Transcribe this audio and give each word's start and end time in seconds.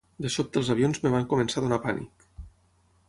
De 0.25 0.29
sobte 0.35 0.57
els 0.61 0.71
avions 0.75 1.03
em 1.09 1.13
van 1.17 1.29
començar 1.35 1.61
a 1.61 1.63
donar 1.67 1.81
pànic. 1.85 2.29